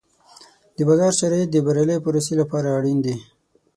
د 0.75 0.77
بازار 0.87 1.13
شرایط 1.19 1.49
د 1.51 1.57
بریالۍ 1.65 1.97
پروسې 2.05 2.33
لپاره 2.41 2.67
اړین 2.77 2.97
دي. 3.05 3.15